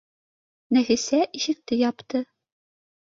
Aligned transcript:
Нәфисә 0.77 1.19
ишекте 1.39 1.77
япты 1.83 2.23